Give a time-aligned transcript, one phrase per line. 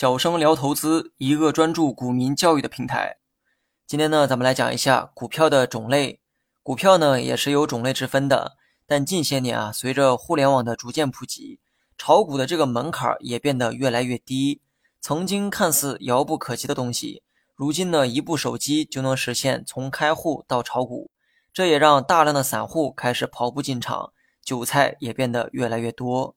[0.00, 3.16] 小生聊投资，一个专注股民教育的平台。
[3.84, 6.20] 今天呢，咱们来讲一下股票的种类。
[6.62, 8.56] 股票呢，也是有种类之分的。
[8.86, 11.58] 但近些年啊，随着互联网的逐渐普及，
[11.96, 14.60] 炒股的这个门槛也变得越来越低。
[15.00, 17.24] 曾经看似遥不可及的东西，
[17.56, 21.10] 如今呢，一部手机就能实现从开户到炒股。
[21.52, 24.12] 这也让大量的散户开始跑步进场，
[24.44, 26.36] 韭菜也变得越来越多。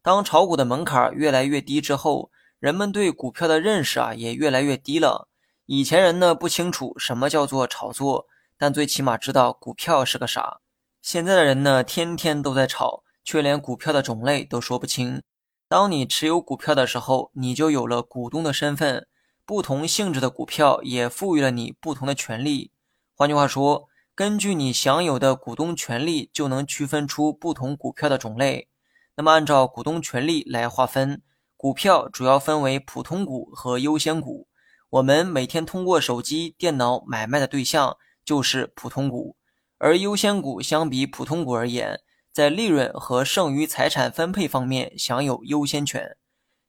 [0.00, 2.30] 当炒股的门槛越来越低之后，
[2.62, 5.26] 人们对股票的认识啊也越来越低了。
[5.66, 10.60] 以前人呢不清楚什么叫做炒作，但最起码知道股票是个啥。
[11.00, 15.20] 现在的人呢天天都在炒，却连股票的种类都说不清。
[15.66, 19.08] 当你持有股票的时候，你就有了股东的身份。
[19.44, 22.70] 不同性质的股票也赋予了你不同的权利。
[23.16, 28.68] 换句话说，根据你享有的股东权利，就能区分出不同股票的种类。
[29.16, 31.22] 那么按照股东权利来划分。
[31.62, 34.48] 股票主要分为普通股和优先股。
[34.90, 39.36] 我们每天通过手机、电脑买卖的对象就是普通股，
[39.78, 42.00] 而优先股相比普通股而言，
[42.32, 46.16] 在利润和剩余财产分配方面享有优先权。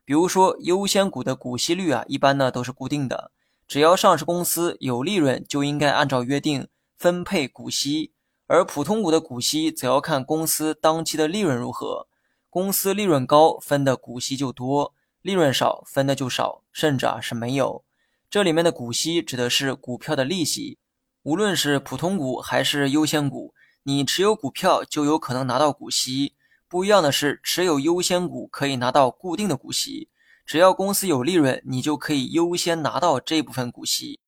[0.05, 3.31] 比如说，优先股的股息率啊，一般呢都是固定的，
[3.67, 6.67] 只要上市公司有利润，就应该按照约定
[6.99, 8.11] 分配股息；
[8.45, 12.07] 而普通股的股息则要看公司当期的利润如何。
[12.53, 17.83] 公司利润高，分的股息就多；利润少，分的就少，甚至啊是没有。
[18.29, 20.77] 这里面的股息指的是股票的利息。
[21.23, 26.35] 无论是普通股还是优先股，你持有股票就有可能拿到股息。
[26.67, 30.09] 不一样的是，持有优先股可以拿到固定的股息，
[30.45, 34.19] 只要公司有利润，你就可以优先拿到这部分股息。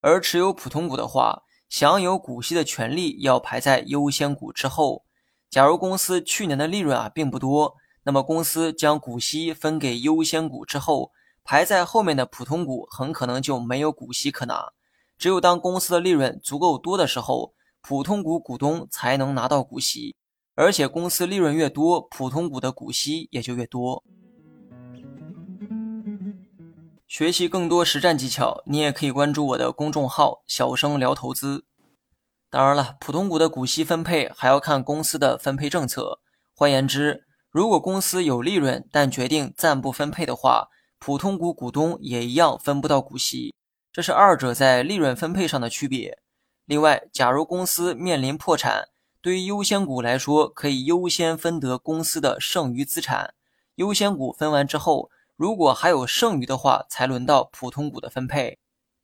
[0.00, 5.04] 而持有普通股的话，享有股息的权利要排在优先股之后。
[5.52, 11.12] 假如公司去年的利润啊并不多，那么公司将股息分给优先股之后，
[11.44, 14.72] 排在后面的普通股很可能就没有股息可拿。
[15.18, 20.16] 只有当公司的利润足够多的时候，普通股股东才能拿到股息，
[20.54, 24.02] 而且公司利润越多，普通股的股息也就越多。
[27.06, 31.66] 学习更多实战技巧，你也可以关注我的公众号“小生聊投资”。
[32.52, 36.20] 当然了，普通股的股息分配还要看公司的分配政策。
[36.54, 40.68] 换言之，如果公司有利润，但决定暂不分配的话，
[40.98, 43.54] 普通股股东也一样分不到股息。
[43.90, 46.18] 这是二者在利润分配上的区别。
[46.66, 48.88] 另外，假如公司面临破产，
[49.22, 53.32] 对于优先股来说，可以优先分得公司的剩余资产。
[53.76, 58.58] 优先股分完之后，如果还有剩余的话，才轮到普通股的分配。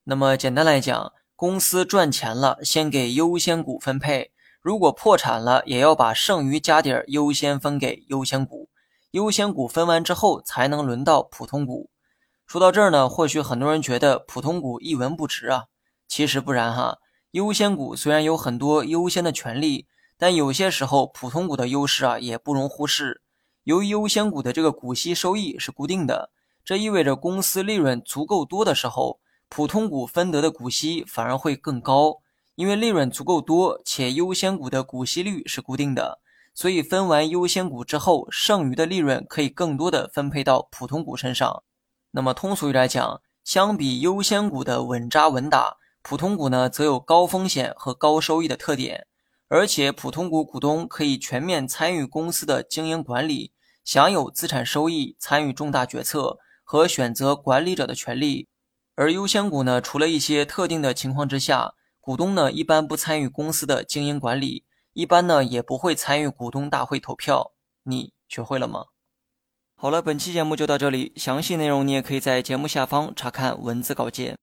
[0.04, 8.68] 那么简单来讲，公司赚钱了，先给优先股分配；如果破产了，也要把剩余家底儿优先分给优先股。
[9.12, 11.90] 优先股分完之后，才能轮到普通股。
[12.44, 15.66] 说到这儿呢，或许很多人觉得普通股一文不值啊。
[16.08, 16.98] 其实不然哈，
[17.30, 19.86] 优先股虽然有很多优先的权利，
[20.18, 23.22] 但有些时候普通股的优势啊也不容忽视。
[23.62, 26.32] 由于优先股的这个股息收益是固定的，
[26.64, 29.20] 这意味着公司利润足够多的时候。
[29.48, 32.18] 普通股分得的股息反而会更高，
[32.54, 36.20] 因为利润足够多，且优先股的股息率是固定的，
[36.54, 41.62] 所以分完优先股之后，剩余的利润可以更多的分配到普通股身上。
[42.10, 49.06] 那么通俗一来讲，相比优先股的稳扎稳打，普通股呢则有高风险和高收益的特点，
[49.48, 53.52] 而且普通股股东可以全面参与公司的经营管理，
[53.84, 58.48] 享有资产收益、参与重大决策和选择管理者的权利。
[58.98, 67.52] 而优先股呢，除了一些特定的情况之下，股东呢一般不参与公司的经营管理，一般呢也不会参与股东大会投票。
[67.84, 68.86] 你学会了吗？
[69.76, 74.36] 好了，本期节目就到这里，详细内容你也可以在节目下方查看文字稿件。